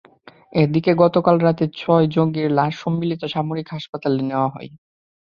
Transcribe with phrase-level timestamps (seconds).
[0.53, 4.69] এদিকে গতকাল রাতে ছয় জঙ্গির লাশ সম্মিলিত সামরিক হাসপাতালে নেওয়া হয়।